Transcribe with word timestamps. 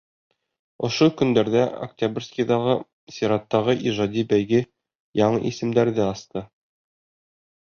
Ошо 0.87 1.07
көндәрҙә 1.19 1.65
Октябрьскийҙағы 1.87 2.73
сираттағы 3.17 3.77
ижади 3.93 4.25
бәйге 4.33 4.63
яңы 5.23 5.45
исемдәрҙе 5.53 6.07
асты. 6.09 6.45